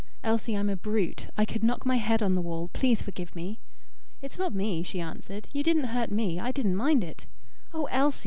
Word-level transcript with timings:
"Elsie, 0.23 0.55
I'm 0.57 0.67
a 0.67 0.75
brute. 0.75 1.27
I 1.37 1.45
could 1.45 1.63
knock 1.63 1.85
my 1.85 1.97
head 1.97 2.23
on 2.23 2.33
the 2.33 2.41
wall. 2.41 2.71
Please 2.73 3.03
forgive 3.03 3.35
me." 3.35 3.59
"It's 4.19 4.39
not 4.39 4.51
me," 4.51 4.81
she 4.81 4.99
answered. 4.99 5.47
"You 5.53 5.61
didn't 5.61 5.93
hurt 5.93 6.09
me. 6.11 6.39
I 6.39 6.51
didn't 6.51 6.75
mind 6.75 7.03
it." 7.03 7.27
"Oh, 7.71 7.85
Elsie! 7.91 8.19